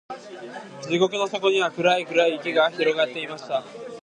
[0.81, 3.63] 地獄の底には、暗い暗い池が広がっていました。